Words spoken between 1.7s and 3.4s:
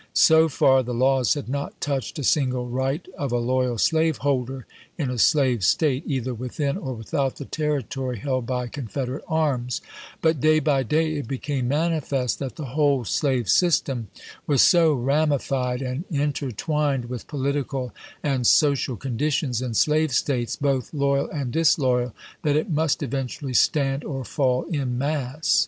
touched a single right of a